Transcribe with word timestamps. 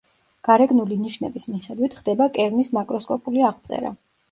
გარეგნული 0.45 0.97
ნიშნების 1.01 1.45
მიხედვით, 1.51 1.99
ხდება 2.01 2.29
კერნის 2.39 2.75
მაკროსკოპული 2.81 3.49
აღწერა. 3.53 3.97